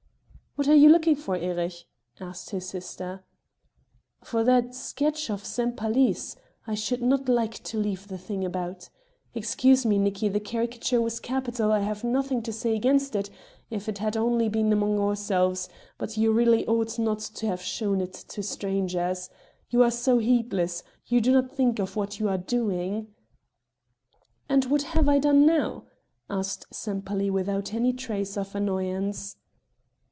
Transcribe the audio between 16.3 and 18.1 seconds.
really ought not to have shown